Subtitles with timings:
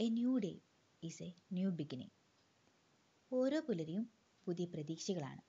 [0.00, 0.60] A new day
[1.02, 2.10] is a new beginning
[3.32, 4.10] ഓരോ പുലരിയും
[4.46, 5.40] പുതിയ പ്രതീക്ഷകളാണ്.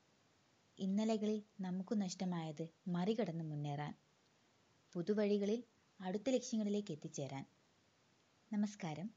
[0.77, 3.95] ഇന്നലകളിൽ നമുക്ക് നഷ്ടമായത് മറികടന്ന് മുന്നേറാൻ
[4.93, 5.63] പുതുവഴികളിൽ
[6.01, 7.45] അടുത്ത ലക്ഷ്യങ്ങളിലേക്ക് എത്തിച്ചേരാൻ.
[8.53, 9.09] നമസ്കാരം.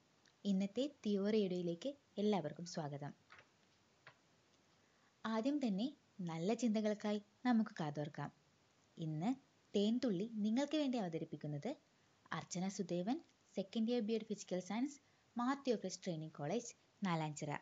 [0.45, 3.15] ഇന്നത്തെ തിയോറിയുടെയിലേക്ക് എല്ലാവർക്കും സ്വാഗതം.
[5.25, 8.33] ആദ്യം തന്നെ നല്ല ചിന്തകൾക്കായി നമുക്ക് കാതോർക്കാം.
[8.99, 9.35] ഇന്ന്
[9.77, 11.77] തേൻതുള്ളി നിങ്ങൾക്ക് വേണ്ടി അവതരിപ്പിക്കുന്നത്
[12.33, 13.21] Archana Sudevan
[13.55, 16.71] second year B Ed physical science Mathew office training college
[17.09, 17.53] Nalanchira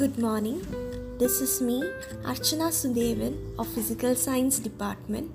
[0.00, 0.60] Good morning.
[1.20, 1.76] This is me,
[2.32, 5.26] Archana Sudevan of Physical Science Department,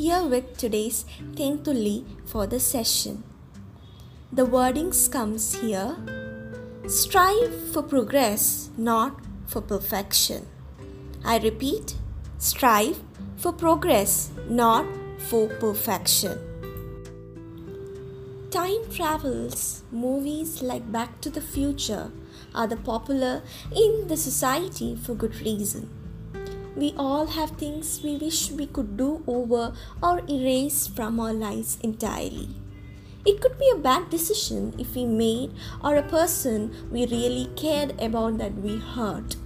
[0.00, 0.98] here with today's
[1.38, 1.96] Tentulli
[2.32, 3.16] for the session.
[4.40, 5.90] The wordings comes here.
[7.00, 8.44] Strive for progress,
[8.90, 9.16] not
[9.52, 10.42] for perfection.
[11.24, 11.94] I repeat,
[12.38, 13.00] strive
[13.36, 14.86] for progress, not
[15.18, 16.38] for perfection.
[18.50, 22.10] Time travels, movies like Back to the Future
[22.54, 23.42] are the popular
[23.74, 25.88] in the society for good reason.
[26.74, 31.78] We all have things we wish we could do over or erase from our lives
[31.82, 32.48] entirely.
[33.24, 35.52] It could be a bad decision if we made
[35.84, 39.36] or a person we really cared about that we hurt.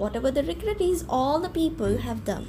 [0.00, 2.46] Whatever the regret is, all the people have done.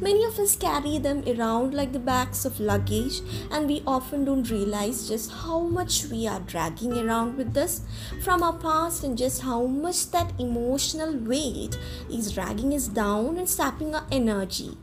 [0.00, 3.20] Many of us carry them around like the bags of luggage,
[3.52, 7.82] and we often don't realize just how much we are dragging around with us
[8.24, 11.78] from our past and just how much that emotional weight
[12.10, 14.76] is dragging us down and sapping our energy.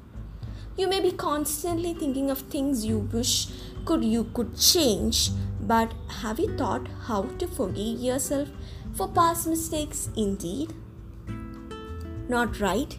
[0.78, 3.48] You may be constantly thinking of things you wish
[3.84, 8.48] could you could change, but have you thought how to forgive yourself
[8.94, 10.74] for past mistakes indeed?
[12.28, 12.98] Not right?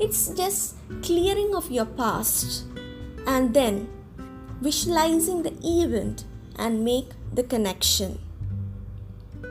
[0.00, 2.64] It's just clearing of your past
[3.26, 3.88] and then
[4.60, 6.24] visualizing the event
[6.56, 8.18] and make the connection.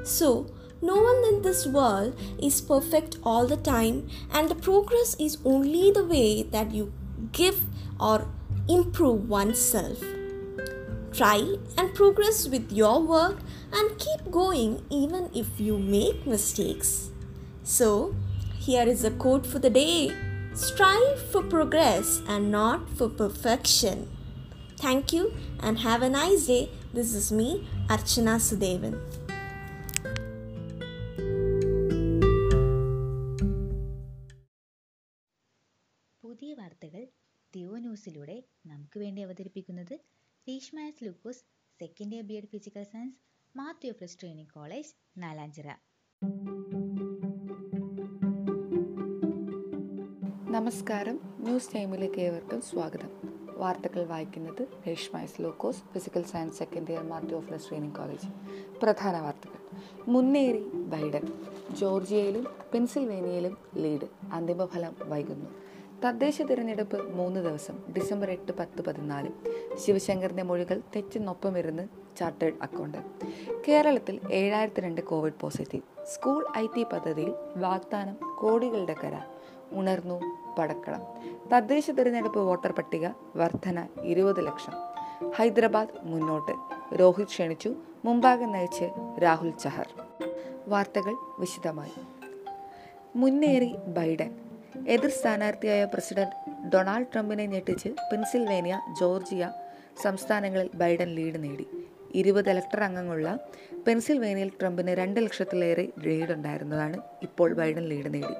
[0.03, 0.47] So,
[0.81, 5.91] no one in this world is perfect all the time, and the progress is only
[5.91, 6.93] the way that you
[7.31, 7.63] give
[7.99, 8.27] or
[8.69, 9.99] improve oneself.
[11.11, 13.39] Try and progress with your work
[13.73, 17.09] and keep going even if you make mistakes.
[17.63, 18.15] So,
[18.59, 20.11] here is a quote for the day
[20.55, 24.09] Strive for progress and not for perfection.
[24.77, 26.63] Thank you and have a nice day.
[26.91, 27.49] This is me,
[27.87, 28.95] Archana Sudevan.
[36.23, 37.03] പുതിയ വാർത്തകൾ
[37.53, 38.37] ദിയോ ന്യൂസിലൂടെ
[38.71, 39.93] നമുക്ക് വേണ്ടി അവതരിപ്പിക്കുന്നത്
[40.47, 41.43] രീഷ്മയസ് Lukose
[41.79, 43.17] second year B Ed physical science
[43.55, 44.91] Mathew പ്ലസ് training college
[45.23, 45.69] Nalanchira
[50.49, 51.19] നമസ്കാരം.
[51.39, 53.09] News ടൈമിലേക്ക് ഏവർക്കും സ്വാഗതം.
[53.57, 58.27] വാർത്തകൾ വായിക്കുന്നത് Reshma Lukose physical science second year മാർട്ടി of training college.
[58.79, 59.77] പ്രധാന വാർത്തകൾ.
[60.07, 61.21] മുന്നേറി ബൈഡൻ.
[61.79, 64.07] ജോർജിയയിലും പെൻസിൽവേനിയയിലും ലീഡ്.
[64.33, 65.49] അന്തിമഫലം വൈകുന്നു.
[66.05, 69.29] തദ്ദേശ തിരഞ്ഞെടുപ്പ് മൂന്ന് ദിവസം ഡിസംബർ എട്ട് പത്ത് പതിനാല്.
[69.75, 71.87] ശിവശങ്കറിന്റെ മൊഴികൾ തെറ്റിനൊപ്പമിരുന്ന്
[72.17, 72.97] ചാർട്ടേഡ് അക്കൗണ്ട്.
[73.67, 76.05] കേരളത്തിൽ ഏഴായിരത്തി രണ്ട് COVID positive.
[76.05, 79.36] School I T പദ്ധതിയിൽ വാഗ്ദാനം കോടികളുടെ കരാർ.
[79.71, 80.21] ഉണർന്നു
[80.59, 81.01] പടക്കളം
[81.53, 84.73] തദ്ദേശ തിരഞ്ഞെടുപ്പ് വോട്ടർ പട്ടിക വർധന ഇരുപത് ലക്ഷം.
[85.31, 86.51] ഹൈദരാബാദ് മുന്നോട്ട്.
[86.95, 87.75] രോഹിത് ക്ഷണിച്ചു.
[88.05, 88.91] മുമ്പാകെ നയിച്ച്
[89.23, 89.87] രാഹുൽ ചഹർ.
[90.67, 91.91] വാർത്തകൾ വിശദമായി.
[93.15, 94.39] മുന്നേറി ബൈഡൻ.
[94.87, 99.51] എതിർ സ്ഥാനാർത്ഥിയായ പ്രസിഡന്റ് ഡൊണാൾഡ് ട്രംപിനെ ഞെട്ടിച്ച് പെൻസിൽവേനിയ ജോർജിയ
[100.01, 101.86] സംസ്ഥാനങ്ങളിൽ ബൈഡൻ ലീഡ് നേടി.
[102.15, 103.39] ഇരുപത് ഇലക്ടർ അംഗങ്ങളുള്ള
[103.87, 108.33] പെൻസിൽവേനിയയിൽ ട്രംപിന് രണ്ട് ലക്ഷത്തിലേറെ ലീഡ് ഉണ്ടായിരുന്നതാണ് ഇപ്പോൾ ബൈഡൻ ലീഡ് നേടി.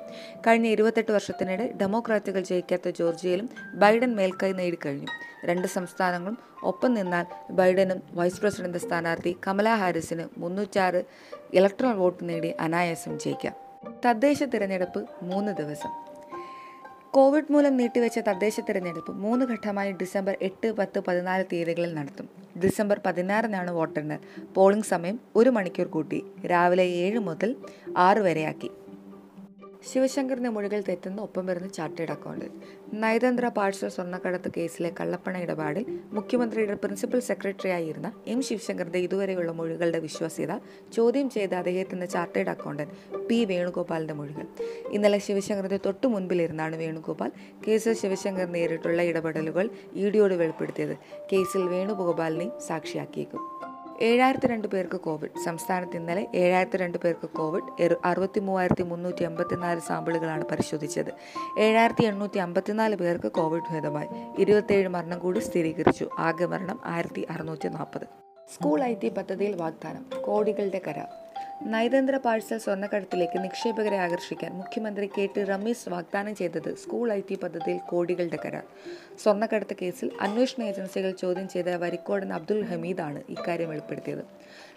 [0.47, 5.07] കഴിഞ്ഞ ഇരുപത്തെട്ട് വർഷത്തിനിടെ ഡെമോക്രാറ്റുകൾ ജയിക്കാത്ത ജോർജിയയിലും ബൈഡൻ മേൽക്കൈ നേടിക്കഴിഞ്ഞു
[5.45, 11.03] രണ്ട് സംസ്ഥാനങ്ങളും ഒപ്പം നിന്നാൽ ബൈഡനും വൈസ് പ്രസിഡന്റ് സ്ഥാനാർത്ഥി കമലാ ഹാരിസിന് മുന്നൂറ്റാറ്
[11.53, 13.55] ഇലക്ട്രൽ വോട്ട് നേടി അനായാസം ജയിക്കാം.
[14.05, 16.07] തദ്ദേശ തിരഞ്ഞെടുപ്പ് മൂന്ന് ദിവസം.
[17.17, 22.28] കോവിഡ് മൂലം നീട്ടിവെച്ച തദ്ദേശ തെരഞ്ഞെടുപ്പ് മൂന്ന് ഘട്ടമായി ഡിസംബർ എട്ട് പത്ത് പതിനാല് തീയതികളിൽ നടത്തും.
[22.64, 24.19] ഡിസംബർ പതിനാറിനാണ് വോട്ടെണ്ണൽ.
[24.55, 26.19] പോളിംഗ് സമയം ഒരു മണിക്കൂർ കൂട്ടി.
[26.52, 27.55] രാവിലെ ഏഴ് മുതൽ
[27.97, 28.69] ആറ് വരെയാക്കി.
[29.91, 32.45] ശിവശങ്കറിന്റെ മൊഴികൾ തെറ്റുന്ന ഒപ്പം വരുന്ന ചാർട്ടേഡ് അക്കൗണ്ട്
[32.93, 40.53] നയതന്ത്ര പാഴ്സൽ സ്വർണക്കടത്ത് കേസിലെ കള്ളപ്പണ ഇടപാടിൽ മുഖ്യമന്ത്രിയുടെ പ്രിൻസിപ്പൽ സെക്രട്ടറിയായിരുന്ന എം ശിവശങ്കറിന്റെ ഇതുവരെയുള്ള മൊഴികളുടെ വിശ്വാസ്യത
[40.93, 44.47] ചോദ്യം ചെയ്ത അദ്ദേഹത്തിന്റെ ചാർട്ടേഡ് അക്കൗണ്ടന്റ് പി വേണുഗോപാലിന്റെ മൊഴികൾ
[44.91, 47.31] ഇന്നലെ ശിവശങ്കറിന്റെ തൊട്ടു മുൻപിലിരുന്നാണ് വേണുഗോപാൽ
[47.67, 50.95] കേസിൽ ശിവശങ്കർ നേരിട്ടുള്ള ഇടപെടലുകൾ ഇ ഡിയോട് വെളിപ്പെടുത്തിയത്.
[51.34, 53.66] കേസിൽ വേണുഗോപാലിനെയും സാക്ഷിയാക്കിയേക്കും.
[54.02, 55.44] ഏഴായിരത്തി രണ്ട് പേർക്ക് കോവിഡ്.
[55.46, 57.96] സംസ്ഥാനത്ത് ഇന്നലെ ഏഴായിരത്തി രണ്ട് പേർക്ക് കോവിഡ്.
[58.05, 61.11] അറുപത്തി മൂവായിരത്തി മുന്നൂറ്റി എൺപത്തിനാല് സാമ്പിളുകളാണ് പരിശോധിച്ചത്.
[61.59, 64.08] ഏഴായിരത്തി എണ്ണൂറ്റി അമ്പത്തിനാല് പേർക്ക് കോവിഡ് ഭേദമായി.
[64.40, 66.09] ഇരുപത്തേഴ് മരണം കൂടി സ്ഥിരീകരിച്ചു.
[66.20, 68.08] ആകെ മരണം ആയിരത്തി അറുന്നൂറ്റി നാൽപ്പത്
[68.53, 70.22] സ്കൂൾ ഐ ടി പദ്ധതിയിൽ വാഗ്ദാനം.
[70.22, 71.27] കോടികളുടെ കരാർ.
[71.66, 77.80] നയതന്ത്ര പാഴ്സൽ സ്വർണക്കടത്തിലേക്ക് നിക്ഷേപകരെ ആകർഷിക്കാൻ മുഖ്യമന്ത്രി കെ ടി റമീസ് വാഗ്ദാനം ചെയ്തത് സ്കൂൾ ഐ ടി പദ്ധതിയിൽ
[77.92, 78.66] കോടികളുടെ കരാർ.
[79.24, 84.24] സ്വർണക്കടത്ത് കേസിൽ അന്വേഷണ ഏജൻസികൾ ചോദ്യം ചെയ്ത വരിക്കോടൻ അബ്ദുൽ ഹമീദാണ് ഇക്കാര്യം വെളിപ്പെടുത്തിയത്.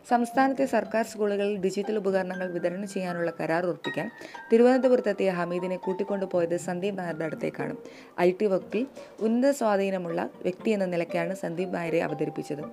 [0.09, 4.11] സംസ്ഥാനത്തെ സർക്കാർ സ്കൂളുകളിൽ ഡിജിറ്റൽ ഉപകരണങ്ങൾ വിതരണം ചെയ്യാനുള്ള കരാർ ഉറപ്പിക്കാൻ
[4.53, 7.77] തിരുവനന്തപുരത്തെത്തിയ ഹമീദിനെ കൂട്ടിക്കൊണ്ടുപോയത് സന്ദീപ് നായരുടെ അടുത്തേക്കാണ്.
[8.21, 8.87] ഐ ടി വകുപ്പിൽ
[9.21, 12.65] ഉന്നത സ്വാധീനമുള്ള വ്യക്തി എന്ന നിലയ്ക്കാണ് സന്ദീപ് നായരെ അവതരിപ്പിച്ചത്.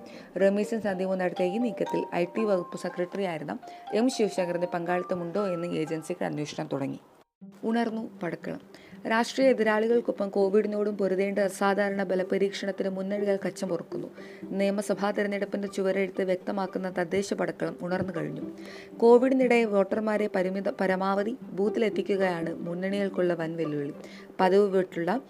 [0.42, 3.58] റമീസും സന്ദീപും നടത്തിയ ഈ നീക്കത്തിൽ ഐ ടി വകുപ്പ് സെക്രട്ടറി ആയിരുന്ന
[3.94, 7.00] എം ശിവശങ്കറിന്റെ പങ്കാളിത്തമുണ്ടോ എന്ന് ഏജൻസികൾ അന്വേഷണം തുടങ്ങി.
[7.64, 8.60] ഉണർന്നു പടക്കണം.
[9.08, 14.08] രാഷ്ട്രീയ എതിരാളികൾക്കൊപ്പം കോവിഡിനോടും പൊരുതേണ്ട അസാധാരണ ബലപരീക്ഷണത്തിന് മുന്നണികൾ കച്ചമുറുക്കുന്നു
[14.44, 18.42] നിയമസഭാ തെരഞ്ഞെടുപ്പിന്റെ ചുവരെഴുത്ത് വ്യക്തമാക്കുന്ന തദ്ദേശ പടക്കളം ഉണർന്നു കഴിഞ്ഞു.
[18.96, 23.92] കോവിഡിനിടെ വോട്ടർമാരെ പരിമിത പരമാവധി ബൂത്തിലെത്തിക്കുകയാണ് മുന്നണികൾക്കുള്ള വൻ വെല്ലുവിളി
[24.40, 25.20] പതിവ് വിട്ടുള്ള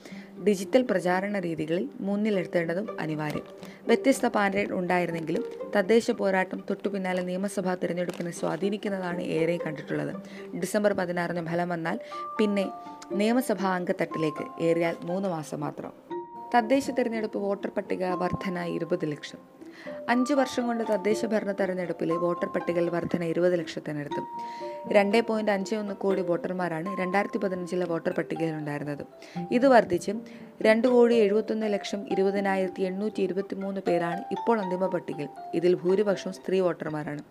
[0.44, 3.42] ഡിജിറ്റൽ പ്രചാരണ രീതികളിൽ മുന്നിലെത്തേണ്ടതും അനിവാര്യം.
[3.86, 5.44] വ്യത്യസ്ത പാനലുകൾ ഉണ്ടായിരുന്നെങ്കിലും
[5.76, 10.14] തദ്ദേശ പോരാട്ടം തൊട്ടുപിന്നാലെ നിയമസഭാ തിരഞ്ഞെടുപ്പിനെ സ്വാധീനിക്കുന്നതാണ് ഏറെ കണ്ടിട്ടുള്ളത്.
[10.56, 12.00] ഡിസംബർ പതിനാറിന് ഫലം വന്നാൽ
[12.38, 12.70] പിന്നെ
[13.12, 15.92] നിയമസഭാ അംഗത്തട്ടിലേക്ക് ഏറിയാൽ മൂന്ന് മാസം മാത്രം.
[16.56, 19.57] തദ്ദേശ തിരഞ്ഞെടുപ്പ് വോട്ടർ പട്ടിക വർധന ഇരുപത് ലക്ഷം.
[20.08, 24.26] അഞ്ച് വർഷം കൊണ്ട് തദ്ദേശ ഭരണ തെരഞ്ഞെടുപ്പിലെ വോട്ടർ പട്ടികയിൽ വർധന ഇരുപത് ലക്ഷത്തിനടുത്തും.
[24.96, 29.04] രണ്ട് പോയിന്റ് അഞ്ച് ഒന്ന് കോടി വോട്ടർമാരാണ് രണ്ടായിരത്തി പതിനഞ്ചിലെ വോട്ടർ പട്ടികയിൽ ഉണ്ടായിരുന്നത്
[29.58, 30.14] ഇത് വർദ്ധിച്ച്
[30.66, 35.30] രണ്ട് കോടി എഴുപത്തൊന്ന് ലക്ഷം ഇരുപതിനായിരത്തി എണ്ണൂറ്റി ഇരുപത്തി മൂന്ന് പേരാണ് ഇപ്പോൾ അന്തിമ പട്ടികയിൽ.
[35.54, 37.22] ഇതിൽ ഭൂരിപക്ഷം സ്ത്രീ വോട്ടർമാരാണ്.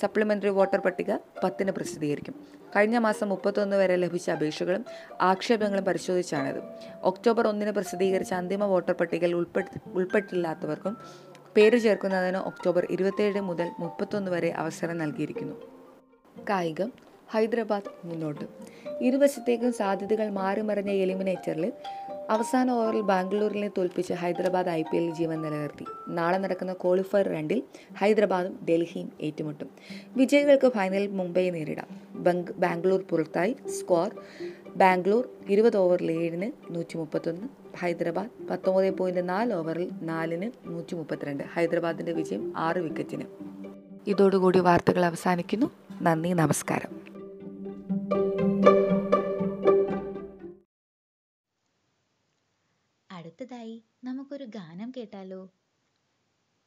[0.00, 1.12] സപ്ലിമെന്ററി വോട്ടർ പട്ടിക
[1.44, 2.36] പത്തിന് പ്രസിദ്ധീകരിക്കും.
[2.76, 4.84] കഴിഞ്ഞ മാസം മുപ്പത്തൊന്ന് വരെ ലഭിച്ച അപേക്ഷകളും
[5.30, 6.60] ആക്ഷേപങ്ങളും പരിശോധിച്ചാണിത്.
[7.10, 9.34] ഒക്ടോബർ ഒന്നിന് പ്രസിദ്ധീകരിച്ച അന്തിമ വോട്ടർ പട്ടികയിൽ
[9.98, 10.96] ഉൾപ്പെട്ടില്ലാത്തവർക്കും
[11.56, 15.54] പേര് ചേർക്കുന്നതിന് ഒക്ടോബർ ഇരുപത്തേഴ് മുതൽ മുപ്പത്തൊന്ന് വരെ അവസരം നൽകിയിരിക്കുന്നു.
[16.50, 16.92] കായികം
[17.30, 18.44] ഹൈദരാബാദ് മുന്നോട്ട്.
[19.00, 21.72] ഇരുവശത്തേക്കും സാധ്യതകൾ മാറിമറിഞ്ഞ എലിമിനേറ്ററിൽ
[22.30, 25.86] അവസാന ഓവറിൽ ബാംഗ്ലൂരിനെ തോൽപ്പിച്ച് ഹൈദരാബാദ് ഐ പി എല്ലിൽ ജീവൻ നിലനിർത്തി.
[26.08, 27.62] നാളെ നടക്കുന്ന ക്വാളിഫയർ രണ്ടിൽ
[27.98, 29.70] ഹൈദരാബാദും ഡൽഹിയും ഏറ്റുമുട്ടും.
[30.16, 32.00] വിജയികൾക്ക് ഫൈനലിൽ മുംബൈ നേരിടാം.
[32.14, 34.14] ബംഗ് ബാംഗ്ലൂർ പുറത്തായി സ്കോർ
[34.76, 42.12] ബാംഗ്ലൂർ ഇരുപത് ഓവറിൽ ഏഴിന് നൂറ്റി മുപ്പത്തൊന്ന് ഹൈദരാബാദ് പത്തൊമ്പത് പോയിന്റ് നാല് ഓവറിൽ നാലിന് നൂറ്റി മുപ്പത്തിരണ്ട് ഹൈദരാബാദിന്റെ
[42.12, 43.24] വിജയം ആറ് വിക്കറ്റിന്
[44.06, 45.70] ഇതോടുകൂടി വാർത്തകൾ അവസാനിക്കുന്നു.
[46.02, 47.02] നന്ദി നമസ്കാരം.
[53.10, 55.50] അടുത്തതായി നമുക്കൊരു ഗാനം കേട്ടാലോ?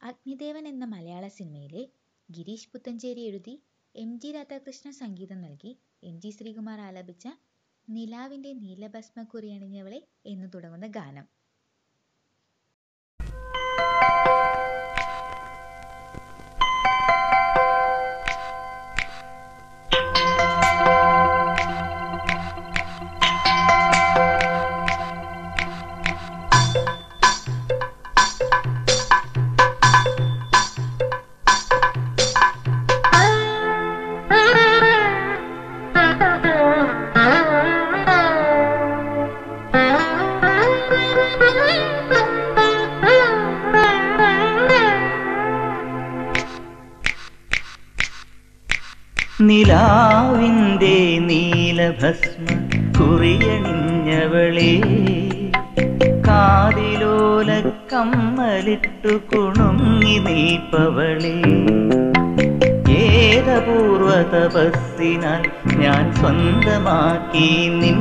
[0.02, 1.88] അഗ്നിദേവൻ എന്ന മലയാള സിനിമയിലെ
[2.30, 3.62] ഗിരീഷ് പുത്തഞ്ചേരി എഴുതി
[3.96, 7.28] എം ജി രാധാകൃഷ്ണൻ സംഗീതം നൽകി എം ജി ശ്രീകുമാർ ആലപിച്ച
[7.88, 11.26] നിലാവിന്റെ നീലഭസ്മക്കുറി അണിഞ്ഞവളെ എന്ന് തുടങ്ങുന്ന ഗാനം.
[51.98, 52.46] നീലഭസ്മ
[52.96, 54.72] കുറിയണിഞ്ഞവളെ
[56.26, 57.50] കാതിലോല
[57.92, 61.32] കമ്മലിട്ടു കുണുങ്ങി നീപ്പവളെ
[62.98, 65.42] ഏതപൂർവ തപസ്സിനാൽ
[65.80, 67.48] ഞാൻ സ്വന്തമാക്കി
[67.80, 68.00] നിൻ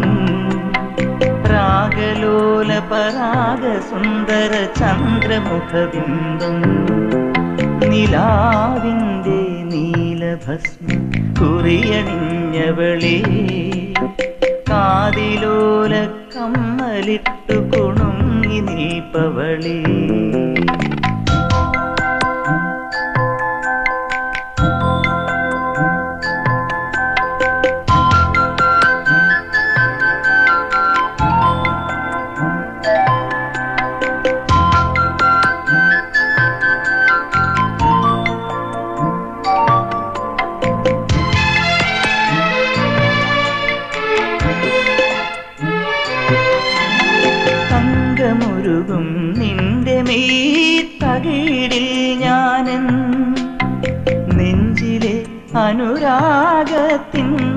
[1.51, 6.57] രാഗലോല പരാഗ സുന്ദര ചന്ദ്രമുഖബിന്ദം
[7.85, 9.39] നിലാവിന്റെ
[9.71, 10.87] നീലഭസ്മ
[11.39, 13.17] കുറിയണിഞ്ഞവളെ
[14.75, 15.93] കാതിലോല
[16.33, 19.75] കമ്മലിട്ടു കുണുങ്ങി നീപ്പവളേ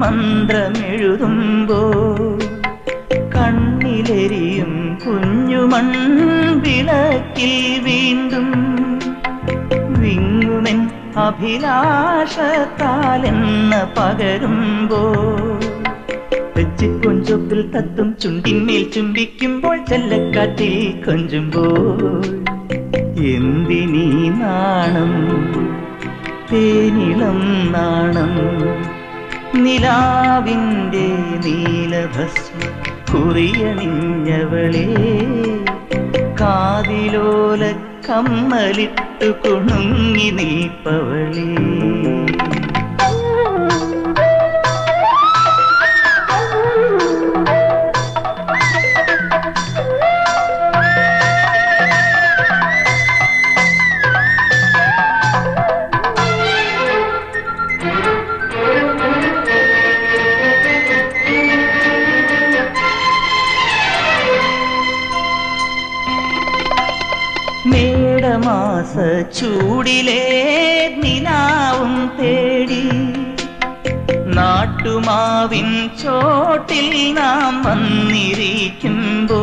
[0.00, 1.80] മന്ത്രമെഴുതുമ്പോ
[3.35, 4.73] കണ്ണിലെരിയും
[5.04, 5.88] കുഞ്ഞുമൺ
[6.58, 7.54] വിളക്കിൽ
[7.87, 8.49] വീണ്ടും
[10.00, 10.80] വിങ്ങുമെൻ
[11.18, 12.64] അഭിലാഷത്താലെന്ന
[13.97, 15.02] പകരുമ്പോ
[17.00, 22.25] കൊഞ്ചൊപ്പിൽ തത്തും ചുണ്ടിന്മേൽ ചുംബിക്കുമ്പോൾ ചെല്ലക്കാറ്റിൽ കൊഞ്ചുമ്പോൾ
[23.28, 24.06] എന്തിനീ
[24.38, 25.12] നാണം
[26.50, 27.40] തേനിളം
[27.73, 28.32] നാണം
[29.64, 31.06] നിലാവിന്റെ
[31.44, 32.58] നീലഭസ്മ
[33.10, 34.86] കുറിയണിഞ്ഞവളെ
[36.40, 37.62] കാതിലോല
[38.08, 41.48] കമ്മലിട്ടു കുണുങ്ങി നീപ്പവളേ
[69.37, 70.22] ചൂടിലേ
[71.02, 72.82] നിനാവും തേടി
[74.37, 75.68] നാട്ടുമാവിൻ
[76.02, 79.40] ചോട്ടിൽ നാം വന്നിരിക്കുമ്പോ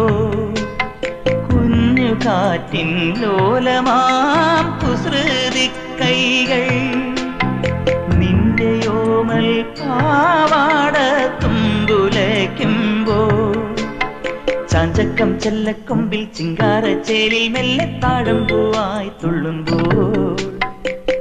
[1.47, 2.91] കുഞ്ഞു കാറ്റിൻ
[3.21, 5.67] ലോലമാം കുസൃതി
[6.01, 6.65] കൈകൾ
[8.19, 9.47] നിന്റെ യോമൽ
[9.79, 10.95] പാവാട
[14.87, 20.35] ചാഞ്ചക്കം ചെല്ലക്കൊമ്പിൽ ചിങ്കാരച്ചേലിൽ മെല്ലെ താഴമ്പൂവായി തുള്ളുമ്പോൾ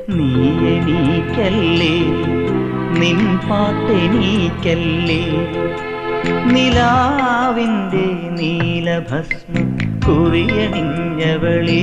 [0.09, 0.27] നീ
[0.73, 1.95] എണീക്കല്ലേ
[2.99, 5.23] നിൻ പാട്ടെണീക്കല്ലേ
[6.53, 8.05] നിലാവിന്റെ
[8.37, 9.71] നീലഭസ്മം
[10.07, 11.81] കുറിയണിഞ്ഞവളേ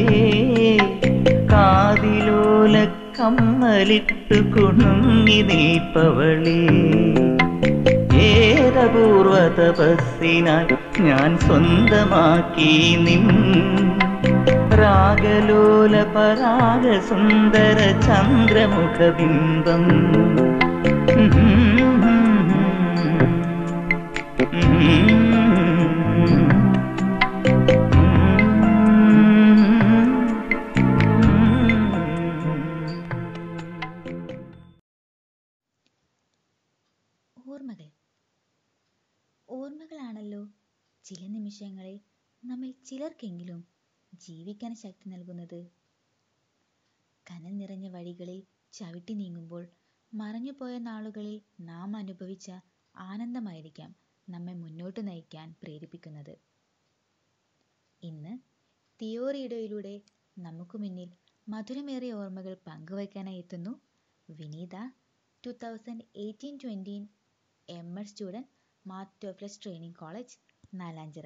[1.52, 2.76] കാതിലോല
[3.20, 6.60] കമ്മലിട്ടു കുണുങ്ങി നീപ്പവളേ
[8.30, 13.26] ഏതപൂർവ തപസ്സിനായി ഞാൻ സ്വന്തമാക്കി നിൻ
[14.82, 19.86] രാഗലോല പരാഗ സുന്ദര ചന്ദ്രമുഖബിംബം
[41.12, 41.96] ചില നിമിഷങ്ങളിൽ
[42.44, 43.58] നമ്മിൽ ചിലർക്കെങ്കിലും
[44.14, 45.58] ജീവിക്കാൻ ശക്തി നൽകുന്നത്.
[47.26, 49.64] കനൽ നിറഞ്ഞ വഴികളിൽ ചവിട്ടി നീങ്ങുമ്പോൾ
[50.14, 52.48] മറഞ്ഞുപോയ നാളുകളിൽ നാം അനുഭവിച്ച
[52.96, 53.96] ആനന്ദമായിരിക്കാം
[54.28, 56.34] നമ്മെ മുന്നോട്ട് നയിക്കാൻ പ്രേരിപ്പിക്കുന്നത്.
[58.04, 58.34] ഇന്ന്
[59.00, 60.02] തിയോറിയിടയിലൂടെ
[60.38, 61.10] നമുക്ക് മുന്നിൽ
[61.48, 63.74] മധുരമേറിയ ഓർമ്മകൾ പങ്കുവയ്ക്കാനായി എത്തുന്നു
[64.30, 64.76] Vineetha
[65.44, 67.04] two thousand eighteen twenty
[67.70, 68.52] M Ed student
[68.86, 70.38] മാർത്തോഫ്ലസ് training college
[70.74, 71.26] Nalanchira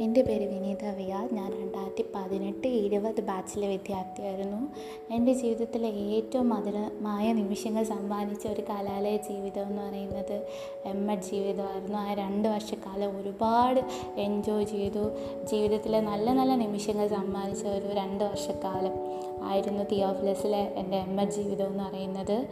[0.00, 1.28] എന്റെ പേര് വിനീത വിയ.
[1.32, 4.74] ഞാൻ രണ്ടായിരത്തി പതിനെട്ട് ഇരുപത് ബാച്ചിലെ വിദ്യാർത്ഥിയായിരുന്നു.
[5.14, 10.46] എന്റെ ജീവിതത്തിലെ ഏറ്റവും മധുരമായ നിമിഷങ്ങൾ സമ്മാനിച്ച ഒരു കലാലയ ജീവിതം എന്ന് പറയുന്നത്
[10.84, 11.98] എം എഡ് ജീവിതമായിരുന്നു.
[11.98, 13.80] ആ രണ്ട് വർഷക്കാലം ഒരുപാട്
[14.20, 15.10] എൻജോയ് ചെയ്തു.
[15.44, 19.19] ജീവിതത്തിലെ നല്ല നല്ല നിമിഷങ്ങൾ സമ്മാനിച്ച ഒരു രണ്ട് വർഷക്കാലം.
[19.42, 22.48] ആയിരുന്നു തിയോഫിലസിലെ എന്റെ അമ്മ ജീവിതം എന്ന് പറയുന്നത്.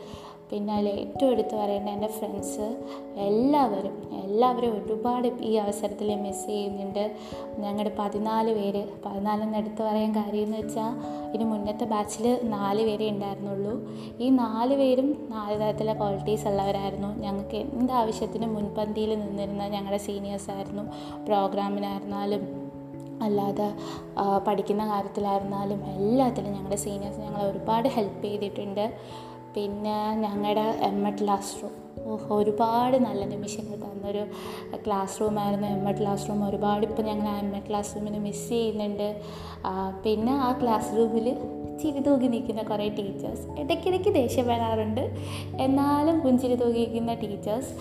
[0.51, 2.77] പിന്നെ അതിൽ ഏറ്റവും എടുത്തു പറയേണ്ട എന്റെ ഫ്രണ്ട്സ്
[3.17, 7.17] എല്ലാവരും എല്ലാവരും ഒരുപാട് ഈ അവസരത്തിൽ മിസ് ചെയ്യുന്നുണ്ട്.
[7.59, 10.93] ഞങ്ങളുടെ പതിനാല് പേര് പതിനാലെന്ന് എടുത്തു പറയാൻ കാര്യം എന്ന് വെച്ചാൽ
[11.35, 13.89] ഇനി മുന്നത്തെ ബാച്ചിൽ നാല് പേരെ ഉണ്ടായിരുന്നുള്ളൂ.
[14.21, 17.19] ഈ നാല് പേരും നാല് തരത്തിലെ ക്വാളിറ്റീസ് ഉള്ളവരായിരുന്നു.
[17.21, 20.83] ഞങ്ങൾക്ക് എന്താവശ്യത്തിനും മുൻപന്തിയിൽ നിന്നിരുന്ന ഞങ്ങളുടെ സീനിയേഴ്സായിരുന്നു
[21.25, 22.68] പ്രോഗ്രാമിനായിരുന്നാലും
[23.23, 23.69] അല്ലാതെ
[24.47, 28.95] പഠിക്കുന്ന കാര്യത്തിലായിരുന്നാലും എല്ലാത്തിലും ഞങ്ങളുടെ സീനിയേഴ്സ് ഞങ്ങളെ ഒരുപാട് ഹെൽപ്പ് ചെയ്തിട്ടുണ്ട്.
[29.55, 31.75] പിന്നെ ഞങ്ങളുടെ എം എഡ് ക്ലാസ് റൂം
[32.33, 34.27] ഒരുപാട് നല്ല നിമിഷങ്ങൾ തന്നൊരു
[34.87, 38.49] ക്ലാസ് റൂമായിരുന്നു എം എഡ് ക്ലാസ് റൂം ഒരുപാട് ഇപ്പോൾ ഞങ്ങൾ ആ എം എഡ് ക്ലാസ് റൂമിന് മിസ്
[38.49, 39.09] ചെയ്യുന്നുണ്ട്.
[40.05, 41.29] പിന്നെ ആ ക്ലാസ് റൂമിൽ
[41.83, 45.05] ചിരി തൂകി നിൽക്കുന്ന കുറേ ടീച്ചേഴ്സ് ഇടയ്ക്കിടയ്ക്ക് ദേഷ്യം വരാറുണ്ട്.
[45.67, 47.73] എന്നാലും പുഞ്ചിരി തൂകി നിൽക്കുന്ന ടീച്ചേഴ്സ്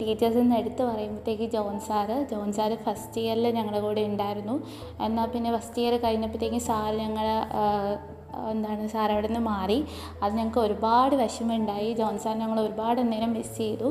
[0.00, 4.54] ടീച്ചേഴ്സ് എന്ന് എടുത്ത് പറയുമ്പോഴത്തേക്ക് John sir John sir first ഇയറിൽ ഞങ്ങളുടെ കൂടെ ഉണ്ടായിരുന്നു.
[5.06, 7.36] എന്നാൽ പിന്നെ ഫസ്റ്റ് ഇയർ കഴിഞ്ഞപ്പോഴത്തേക്കും സാറ് ഞങ്ങളെ
[8.52, 9.78] എന്താണ് സാർ അവിടെ നിന്ന് മാറി.
[10.22, 11.90] അത് ഞങ്ങൾക്ക് ഒരുപാട് വിഷമമുണ്ടായി.
[12.00, 13.90] ജോൺ സാർ ഞങ്ങൾ ഒരുപാട് നേരം മിസ് ചെയ്തു.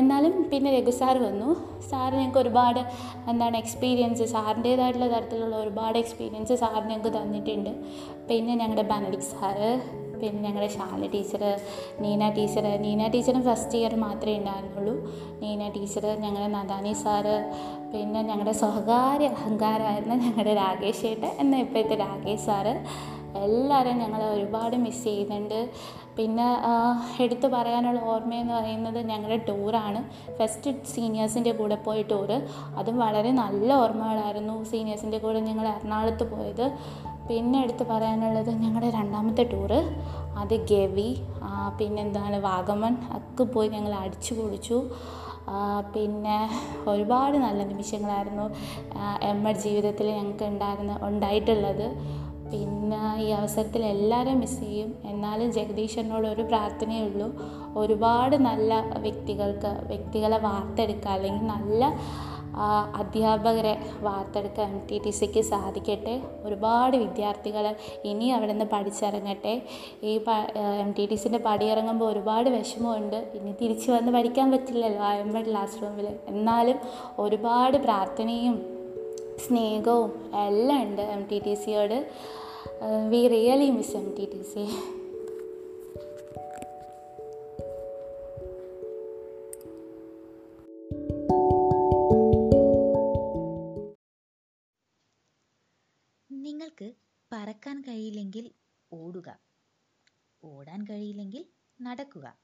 [0.00, 1.50] എന്നാലും പിന്നെ രഘു സാർ വന്നു.
[1.90, 2.80] സാർ ഞങ്ങൾക്ക് ഒരുപാട്
[3.32, 7.74] എന്താണ് എക്സ്പീരിയൻസ് സാറിന്റേതായിട്ടുള്ള തരത്തിലുള്ള ഒരുപാട് എക്സ്പീരിയൻസ് സാർ ഞങ്ങൾക്ക് തന്നിട്ടുണ്ട്.
[8.30, 9.70] പിന്നെ ഞങ്ങളുടെ ബനഡിക് സാറ്
[10.20, 11.42] പിന്നെ ഞങ്ങളുടെ ശാല ടീച്ചർ
[12.02, 14.94] നീന ടീച്ചർ നീന ടീച്ചറും ഫസ്റ്റ് ഇയർ മാത്രമേ ഉണ്ടായിരുന്നുള്ളൂ.
[15.42, 17.34] നീന ടീച്ചർ ഞങ്ങളുടെ നദാനി സാറ്
[17.92, 22.74] പിന്നെ ഞങ്ങളുടെ സ്വകാര്യ അഹങ്കാരമായിരുന്ന ഞങ്ങളുടെ രാകേഷ് ചേട്ടൻ എന്ന ഇപ്പോഴത്തെ രാകേഷ് സാറ്.
[23.42, 25.60] എല്ലാവരും ഞങ്ങൾ ഒരുപാട് മിസ്സ് ചെയ്യുന്നുണ്ട്.
[26.18, 26.46] പിന്നെ
[27.24, 30.00] എടുത്തു പറയാനുള്ള ഓർമ്മയെന്ന് പറയുന്നത് ഞങ്ങളുടെ ടൂറാണ്
[30.38, 32.36] ഫസ്റ്റ് സീനിയേഴ്സിന്റെ കൂടെ പോയ ടൂറ്
[32.80, 36.66] അതും വളരെ നല്ല ഓർമ്മകളായിരുന്നു സീനിയേഴ്സിന്റെ കൂടെ ഞങ്ങൾ എറണാകുളത്ത് പോയത്.
[37.28, 39.80] പിന്നെ എടുത്തു പറയാനുള്ളത് ഞങ്ങളുടെ രണ്ടാമത്തെ ടൂറ്
[40.40, 41.10] അത് ഗവി
[41.78, 44.78] പിന്നെന്താണ് വാഗമൺ ഒക്കെ പോയി ഞങ്ങൾ അടിച്ചു പൊളിച്ചു.
[45.94, 46.36] പിന്നെ
[46.90, 48.44] ഒരുപാട് നല്ല നിമിഷങ്ങളായിരുന്നു
[49.30, 51.86] എം എഡ് ജീവിതത്തിൽ ഞങ്ങൾക്ക് ഉണ്ടായിരുന്ന ഉണ്ടായിട്ടുള്ളത്.
[52.54, 54.90] പിന്നെ ഈ അവസരത്തിൽ എല്ലാവരെയും മിസ് ചെയ്യും.
[55.10, 57.28] എന്നാലും ജഗദീശനോട് ഒരു പ്രാർത്ഥനയേ ഉള്ളൂ.
[57.80, 58.74] ഒരുപാട് നല്ല
[59.06, 61.84] വ്യക്തികൾക്ക് വ്യക്തികളെ വാർത്തെടുക്കുക അല്ലെങ്കിൽ നല്ല
[63.00, 63.72] അധ്യാപകരെ
[64.06, 66.14] വാർത്തെടുക്കാൻ എം ടി ടി സിക്ക് സാധിക്കട്ടെ.
[66.46, 67.64] ഒരുപാട് വിദ്യാർത്ഥികൾ
[68.10, 69.54] ഇനി അവിടെ നിന്ന് പഠിച്ചിറങ്ങട്ടെ.
[70.10, 70.12] ഈ
[70.84, 73.18] എം ടി ടി സിന്റെ പടിയിറങ്ങുമ്പോൾ ഒരുപാട് വിഷമമുണ്ട്.
[73.38, 76.78] ഇനി തിരിച്ചു വന്ന് പഠിക്കാൻ പറ്റില്ലല്ലോ എഡ് ക്ലാസ് റൂമിൽ എന്നാലും
[77.24, 78.56] ഒരുപാട് പ്രാർത്ഥനയും
[79.44, 80.10] സ്നേഹവും
[80.46, 81.98] എല്ലാം ഉണ്ട് M T T സിയോട്
[82.82, 84.64] we really miss M T T C
[96.30, 96.92] നിങ്ങൾക്ക്
[97.32, 98.50] പറക്കാൻ കഴിയില്ലെങ്കിൽ
[98.92, 99.40] ഓടുക.
[100.44, 101.46] ഓടാൻ കഴിയില്ലെങ്കിൽ
[101.82, 102.38] നടക്കുക.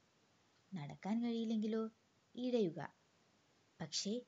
[0.74, 1.90] നടക്കാൻ കഴിയില്ലെങ്കിലോ
[2.34, 2.92] ഇഴയുക.
[3.80, 4.20] പക്ഷേ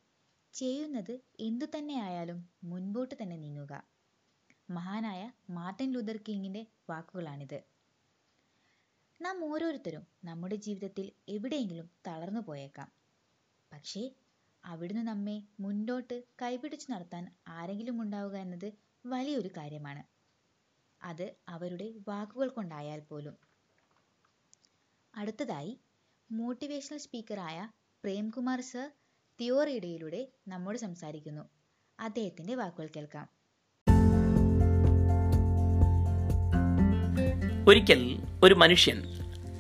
[0.53, 3.92] ചെയ്യുന്നത് എന്തു തന്നെയായാലും മുൻപോട്ട് തന്നെ നീങ്ങുക.
[4.71, 7.65] മഹാനായ മാർട്ടിൻ ലൂതർ കിംഗിന്റെ വാക്കുകളാണിത്.
[9.21, 12.89] നാം ഓരോരുത്തരും നമ്മുടെ ജീവിതത്തിൽ എവിടെയെങ്കിലും തളർന്നു പോയേക്കാം.
[13.73, 14.11] പക്ഷേ
[14.65, 18.73] അവിടുന്ന് നമ്മെ മുന്നോട്ട് കൈപിടിച്ചു നടത്താൻ ആരെങ്കിലും ഉണ്ടാവുക എന്നത്
[19.07, 20.03] വലിയൊരു കാര്യമാണ്.
[21.03, 23.37] അത് അവരുടെ വാക്കുകൾ കൊണ്ടായാൽ പോലും.
[25.15, 25.79] അടുത്തതായി
[26.31, 27.59] മോട്ടിവേഷണൽ സ്പീക്കറായ
[28.05, 28.91] പ്രേംകുമാർ സർ
[29.39, 31.45] തിയോറിയിടയിലൂടെ നമ്മോട് സംസാരിക്കുന്നു.
[31.99, 33.42] അദ്ദേഹത്തിന്റെ വാക്കുകൾ കേൾക്കാം.
[37.69, 39.03] ഒരിക്കൽ ഒരു മനുഷ്യൻ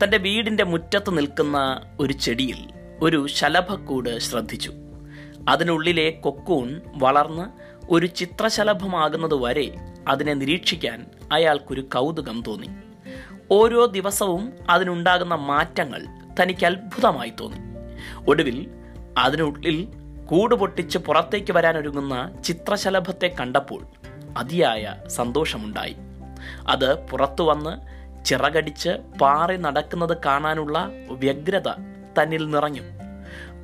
[0.04, 2.56] തന്റെ വീടിന്റെ മുറ്റത്ത് നിൽക്കുന്ന ഒരു ചെടിയിൽ
[3.00, 4.72] ഒരു ശലഭക്കൂട് ശ്രദ്ധിച്ചു.
[5.48, 7.42] അതിനുള്ളിലെ കൊക്കൂൺ വളർന്ന്
[7.90, 9.74] ഒരു ചിത്രശലഭമാകുന്നത് വരെ
[10.08, 12.68] അതിനെ നിരീക്ഷിക്കാൻ അയാൾക്കൊരു കൗതുകം തോന്നി.
[13.50, 16.06] ഓരോ ദിവസവും അതിനുണ്ടാകുന്ന മാറ്റങ്ങൾ
[16.42, 17.58] തനിക്ക് അത്ഭുതമായി തോന്നി.
[18.28, 18.68] ഒടുവിൽ
[19.18, 19.88] അതിനുള്ളിൽ
[20.26, 23.86] കൂട് പൊട്ടിച്ച് പുറത്തേക്ക് വരാനൊരുങ്ങുന്ന ചിത്രശലഭത്തെ കണ്ടപ്പോൾ
[24.36, 25.96] അതിയായ സന്തോഷമുണ്ടായി.
[26.68, 28.88] അത് പുറത്തു വന്ന് ചിറകടിച്ച്
[29.20, 31.68] പാറി നടക്കുന്നത് കാണാനുള്ള വ്യഗ്രത
[32.22, 32.82] തന്നിൽ നിറഞ്ഞു.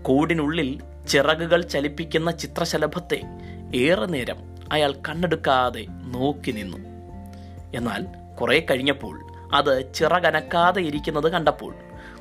[0.03, 3.21] കൂടിനുള്ളിൽ ചിറകുകൾ ചലിപ്പിക്കുന്ന ചിത്രശലഭത്തെ
[3.75, 4.37] ഏറെ നേരം
[4.73, 6.79] അയാൾ കണ്ണെടുക്കാതെ നോക്കി നിന്നു.
[7.75, 8.07] എന്നാൽ
[8.41, 9.21] കുറെ കഴിഞ്ഞപ്പോൾ
[9.55, 11.75] അത് ചിറകനക്കാതെ ഇരിക്കുന്നത് കണ്ടപ്പോൾ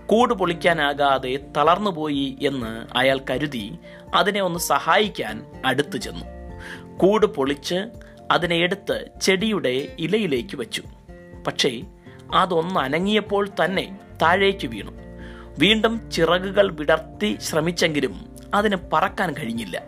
[0.05, 3.79] കൂട് പൊളിക്കാനാകാതെ തളർന്നുപോയി എന്ന് അയാൾ കരുതി
[4.15, 6.25] അതിനെ ഒന്ന് സഹായിക്കാൻ അടുത്തു ചെന്നു.
[6.97, 7.75] കൂട് പൊളിച്ച്
[8.31, 10.83] അതിനെ എടുത്ത് ചെടിയുടെ ഇലയിലേക്ക് വെച്ചു.
[11.47, 11.81] പക്ഷേ
[12.35, 14.91] അതൊന്ന് അനങ്ങിയപ്പോൾ തന്നെ താഴേക്ക് വീണു.
[15.59, 19.83] വീണ്ടും ചിറകുകൾ വിടർത്തി ശ്രമിച്ചെങ്കിലും അതിന് പറക്കാൻ കഴിഞ്ഞില്ല.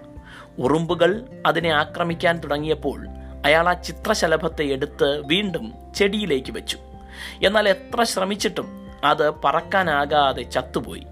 [0.60, 3.08] ഉറുമ്പുകൾ അതിനെ ആക്രമിക്കാൻ തുടങ്ങിയപ്പോൾ
[3.45, 6.78] അയാൾ ആ ചിത്രശലഭത്തെ എടുത്ത് വീണ്ടും ചെടിയിലേക്ക് വെച്ചു.
[7.43, 11.04] എന്നാൽ എത്ര ശ്രമിച്ചിട്ടും അത് പറക്കാനാകാതെ ചത്തുപോയി.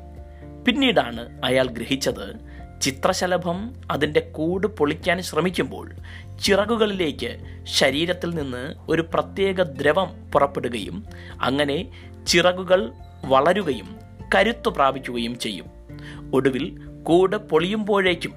[0.66, 2.36] പിന്നീടാണ് അയാൾ ഗ്രഹിച്ചത്
[2.82, 5.92] ചിത്രശലഭം അതിന്റെ കൂട് പൊളിക്കാൻ ശ്രമിക്കുമ്പോൾ
[6.44, 11.04] ചിറകുകളിലേക്ക് ശരീരത്തിൽ നിന്ന് ഒരു പ്രത്യേക ദ്രവം പുറപ്പെടുകയും
[11.42, 11.92] അങ്ങനെ
[12.28, 12.92] ചിറകുകൾ
[13.26, 14.00] വളരുകയും
[14.36, 15.66] കരുത്തു പ്രാപിക്കുകയും ചെയ്യും.
[16.34, 18.34] ഒടുവിൽ കൂട് പൊളിയുമ്പോഴേക്കും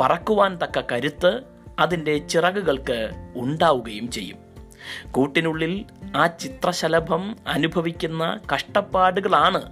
[0.00, 1.40] പറക്കുവാൻ തക്ക കരുത്ത്
[1.78, 4.38] അതിന്റെ ചിറകുകൾക്ക് ഉണ്ടാവുകയും ചെയ്യും.
[5.10, 5.84] കൂട്ടിനുള്ളിൽ
[6.16, 9.62] ആ ചിത്രശലഭം അനുഭവിക്കുന്ന കഷ്ടപ്പാടുകളാണ്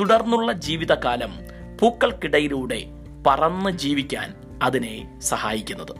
[0.00, 1.32] തുടർന്നുള്ള ജീവിതകാലം
[1.80, 2.84] പൂക്കൾക്കിടയിലൂടെ
[3.26, 5.96] പറന്ന് ജീവിക്കാൻ അതിനെ സഹായിക്കുന്നത്.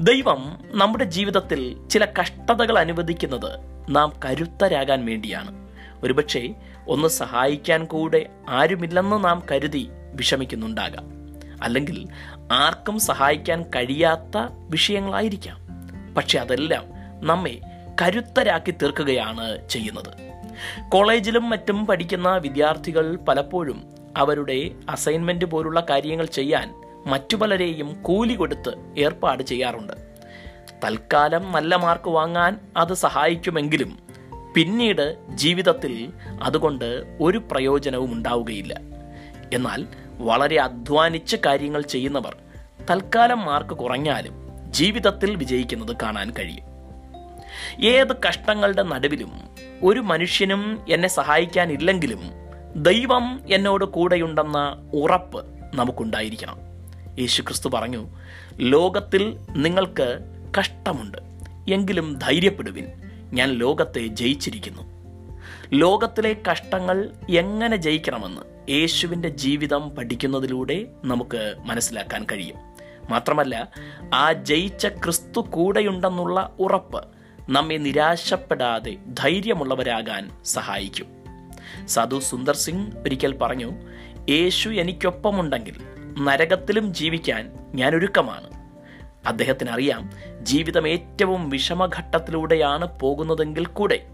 [0.00, 3.58] ദൈവം നമ്മുടെ ജീവിതത്തിൽ ചില കഷ്ടതകൾ അനുവദിക്കുന്നത്
[3.88, 5.68] നാം കരുത്തരാകാൻ വേണ്ടിയാണ്.
[6.02, 6.54] ഒരുപക്ഷെ
[6.88, 11.04] ഒന്ന് സഹായിക്കാൻ കൂടെ ആരുമില്ലെന്ന് നാം കരുതി വിഷമിക്കുന്നുണ്ടാകാം.
[11.62, 12.08] അല്ലെങ്കിൽ
[12.52, 14.38] ആർക്കും സഹായിക്കാൻ കഴിയാത്ത
[14.70, 15.58] വിഷയങ്ങളായിരിക്കാം.
[16.14, 16.84] പക്ഷെ അതെല്ലാം
[17.26, 17.60] നമ്മെ
[18.02, 20.26] കരുത്തരാക്കി തീർക്കുകയാണ് ചെയ്യുന്നത്.
[20.88, 26.74] കോളേജിലും മറ്റും പഠിക്കുന്ന വിദ്യാർത്ഥികൾ പലപ്പോഴും അവരുടെ അസൈൻമെന്റ് പോലുള്ള കാര്യങ്ങൾ ചെയ്യാൻ
[27.06, 29.92] മറ്റു പലരെയും കൂലി കൊടുത്ത് ഏർപ്പാട് ചെയ്യാറുണ്ട്.
[30.84, 33.98] തൽക്കാലം നല്ല മാർക്ക് വാങ്ങാൻ അത് സഹായിക്കുമെങ്കിലും
[34.54, 38.80] പിന്നീട് ജീവിതത്തിൽ അതുകൊണ്ട് ഒരു പ്രയോജനവും ഉണ്ടാവുകയില്ല.
[39.52, 39.86] എന്നാൽ
[40.18, 42.36] വളരെ അധ്വാനിച്ച് കാര്യങ്ങൾ ചെയ്യുന്നവർ
[42.90, 44.32] തൽക്കാലം മാർക്ക് കുറഞ്ഞാലും
[44.70, 46.64] ജീവിതത്തിൽ വിജയിക്കുന്നത് കാണാൻ കഴിയും.
[47.84, 49.32] ഏത് കഷ്ടങ്ങളുടെ നടുവിലും
[49.82, 52.20] ഒരു മനുഷ്യനും എന്നെ സഹായിക്കാനില്ലെങ്കിലും
[52.76, 56.58] ദൈവം എന്നോട് കൂടെയുണ്ടെന്ന ഉറപ്പ് നമുക്കുണ്ടായിരിക്കണം.
[57.18, 58.08] യേശുക്രിസ്തു പറഞ്ഞു
[58.56, 60.18] ലോകത്തിൽ നിങ്ങൾക്ക്
[60.58, 61.18] കഷ്ടമുണ്ട്
[61.72, 62.86] എങ്കിലും ധൈര്യപ്പെടുവിൻ.
[63.32, 64.82] ഞാൻ ലോകത്തെ ജയിച്ചിരിക്കുന്നു.
[65.72, 72.56] ലോകത്തിലെ കഷ്ടങ്ങൾ എങ്ങനെ ജയിക്കണമെന്ന് യേശുവിന്റെ ജീവിതം പഠിക്കുന്നതിലൂടെ നമുക്ക് മനസ്സിലാക്കാൻ കഴിയും.
[73.10, 73.68] മാത്രമല്ല
[74.14, 77.04] ആ ജയിച്ച ക്രിസ്തു കൂടെയുണ്ടെന്നുള്ള ഉറപ്പ്
[77.48, 81.15] നമ്മെ നിരാശപ്പെടാതെ ധൈര്യമുള്ളവരാകാൻ സഹായിക്കും.
[81.88, 83.72] സാധു സുന്ദർ സിംഗ് ഒരിക്കൽ പറഞ്ഞു
[84.28, 85.76] യേശു എനിക്കൊപ്പമുണ്ടെങ്കിൽ
[86.18, 88.50] നരകത്തിലും ജീവിക്കാൻ ഞാൻ ഒരുക്കമാണ്.
[89.26, 90.10] അദ്ദേഹത്തിന് അറിയാം
[90.42, 94.06] ജീവിതം ഏറ്റവും വിഷമഘട്ടത്തിലൂടെയാണ് പോകുന്നതെങ്കിൽ കൂടെ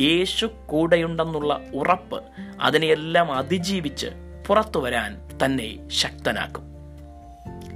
[0.00, 2.22] യേശു കൂടെയുണ്ടെന്നുള്ള ഉറപ്പ്
[2.60, 4.06] അതിനെയെല്ലാം അതിജീവിച്ച്
[4.46, 6.62] പുറത്തു വരാൻ തന്നെ ശക്തനാക്കും.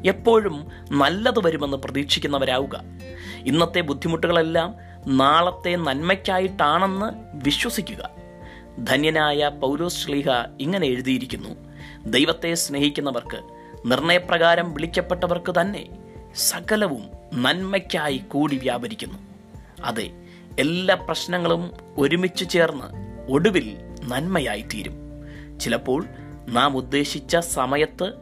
[0.07, 2.83] എപ്പോഴും നല്ലത് വരുമെന്ന് പ്രതീക്ഷിക്കുന്നവരാവുക.
[3.47, 4.75] ഇന്നത്തെ ബുദ്ധിമുട്ടുകളെല്ലാം
[5.07, 7.07] നാളത്തെ നന്മയ്ക്കായിട്ടാണെന്ന്
[7.45, 8.20] വിശ്വസിക്കുക.
[8.85, 10.27] ധന്യനായ പൗലോസ് ശ്ലീഹ
[10.61, 11.49] ഇങ്ങനെ എഴുതിയിരിക്കുന്നു
[12.07, 13.41] ദൈവത്തെ സ്നേഹിക്കുന്നവർക്ക്
[13.87, 15.89] നിർണയപ്രകാരം വിളിക്കപ്പെട്ടവർക്ക് തന്നെ
[16.37, 19.19] സകലവും നന്മയ്ക്കായി കൂടി വ്യാപരിക്കുന്നു.
[19.85, 20.11] അതെ
[20.59, 22.89] എല്ലാ പ്രശ്നങ്ങളും ഒരുമിച്ച് ചേർന്ന്
[23.31, 24.97] ഒടുവിൽ നന്മയായി തീരും.
[25.61, 26.07] ചിലപ്പോൾ
[26.49, 28.13] നാം ഉദ്ദേശിച്ച സമയത്ത്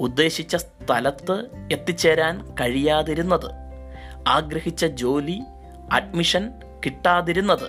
[0.00, 1.36] ഉദ്ദേശിച്ച സ്ഥലത്ത്
[1.72, 3.50] എത്തിച്ചേരാൻ കഴിയാതിരുന്നത്
[4.28, 5.40] ആഗ്രഹിച്ച ജോലി
[5.92, 6.52] അഡ്മിഷൻ
[6.86, 7.68] കിട്ടാതിരുന്നത്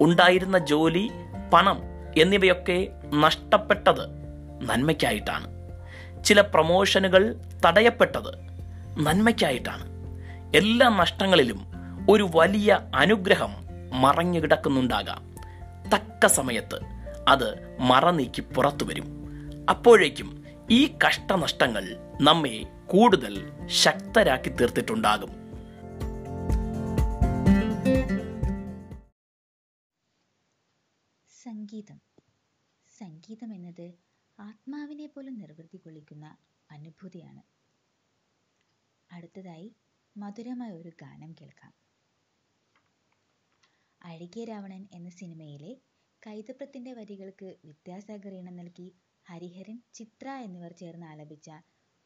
[0.00, 1.10] ഉണ്ടായിരുന്ന ജോലി
[1.52, 1.82] പണം
[2.18, 4.08] എന്നിവയൊക്കെ നഷ്ടപ്പെട്ടത്
[4.68, 5.62] നന്മയ്ക്കായിട്ടാണ്.
[6.24, 7.36] ചില പ്രമോഷനുകൾ
[7.66, 8.34] തടയപ്പെട്ടത്
[9.00, 9.84] നന്മയ്ക്കായിട്ടാണ്.
[10.56, 11.66] എല്ലാ നഷ്ടങ്ങളിലും
[12.10, 13.66] ഒരു വലിയ അനുഗ്രഹം
[14.00, 15.34] മറഞ്ഞു കിടക്കുന്നുണ്ടാകാം.
[15.94, 16.80] തക്ക സമയത്ത്
[17.28, 19.26] അത് മറനീക്കി പുറത്തു വരും.
[19.70, 25.41] അപ്പോഴേക്കും ഈ കഷ്ടനഷ്ടങ്ങൾ നമ്മെ കൂടുതൽ ശക്തരാക്കി തീർത്തിട്ടുണ്ടാകും.
[31.52, 32.00] സംഗീതം.
[32.98, 33.94] സംഗീതം എന്നത്
[34.40, 36.36] ആത്മാവിനെ പോലും നിർവൃതി കൊള്ളിക്കുന്ന
[36.70, 37.42] അനുഭൂതിയാണ്.
[39.12, 39.76] അടുത്തതായി
[40.16, 41.72] മധുരമായ ഒരു ഗാനം കേൾക്കാം.
[44.02, 45.76] അഴകിയ രാവണൻ എന്ന സിനിമയിലെ
[46.26, 48.94] കൈതപ്രത്തിന്റെ വരികൾക്ക് വിദ്യാസാഗർ ഈണം നൽകി
[49.28, 51.50] ഹരിഹരൻ ചിത്ര എന്നിവർ ചേർന്ന് ആലപിച്ച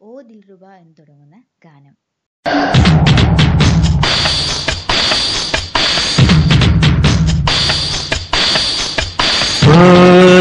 [0.01, 2.06] ഓ ദിൽറുബ എന്ന് തുടങ്ങുന്ന ഗാനം.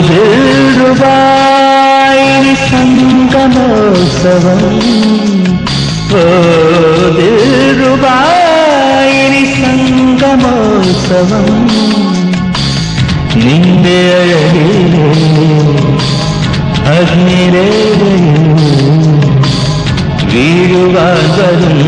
[0.10, 4.64] ദിൽറുബായി സംഗമോത്സവം.
[6.12, 6.14] ഓ
[7.16, 9.24] ദിൽറുബായി
[9.56, 11.50] സംഗമോത്സവം.
[13.36, 15.10] നിന്റെ അഴകിലേ
[16.98, 18.38] അഗ്നിരേഖയിൽ
[20.32, 21.80] വീഴുവാൻ വരും.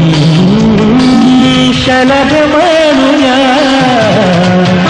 [3.22, 4.87] ഞാൻ.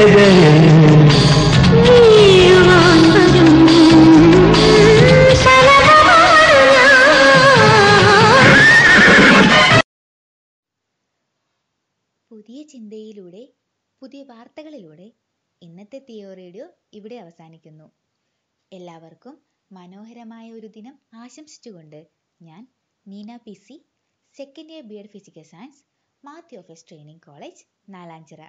[20.61, 22.01] ഒരു ദിനം ആശംസിച്ചുകൊണ്ട്
[22.41, 22.63] ഞാൻ
[23.07, 23.77] Neena P C
[24.35, 25.79] second year B Ed physical science
[26.25, 28.43] Mathew ഓഫീസ് ട്രെയിനിങ് കോളേജ് നാലാഞ്ചിറ